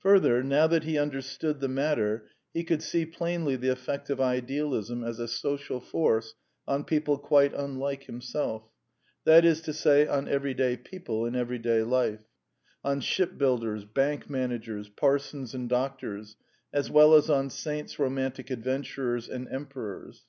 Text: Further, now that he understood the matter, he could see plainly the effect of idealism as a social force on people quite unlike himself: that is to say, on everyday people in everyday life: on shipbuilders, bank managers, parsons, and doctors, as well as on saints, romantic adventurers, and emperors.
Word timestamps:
Further, 0.00 0.42
now 0.42 0.66
that 0.66 0.82
he 0.82 0.98
understood 0.98 1.60
the 1.60 1.68
matter, 1.68 2.26
he 2.52 2.64
could 2.64 2.82
see 2.82 3.06
plainly 3.06 3.54
the 3.54 3.68
effect 3.70 4.10
of 4.10 4.20
idealism 4.20 5.04
as 5.04 5.20
a 5.20 5.28
social 5.28 5.80
force 5.80 6.34
on 6.66 6.82
people 6.82 7.16
quite 7.16 7.54
unlike 7.54 8.02
himself: 8.06 8.64
that 9.22 9.44
is 9.44 9.60
to 9.60 9.72
say, 9.72 10.04
on 10.08 10.26
everyday 10.26 10.76
people 10.76 11.24
in 11.26 11.36
everyday 11.36 11.84
life: 11.84 12.24
on 12.82 13.00
shipbuilders, 13.02 13.84
bank 13.84 14.28
managers, 14.28 14.88
parsons, 14.88 15.54
and 15.54 15.68
doctors, 15.68 16.36
as 16.72 16.90
well 16.90 17.14
as 17.14 17.30
on 17.30 17.48
saints, 17.48 18.00
romantic 18.00 18.50
adventurers, 18.50 19.28
and 19.28 19.46
emperors. 19.48 20.26